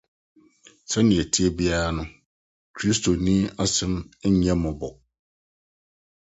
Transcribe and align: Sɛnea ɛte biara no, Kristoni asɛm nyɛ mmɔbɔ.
Sɛnea 0.89 1.21
ɛte 1.25 1.41
biara 1.57 1.89
no, 1.95 2.03
Kristoni 2.75 3.35
asɛm 3.63 3.93
nyɛ 4.39 4.53
mmɔbɔ. 4.57 4.87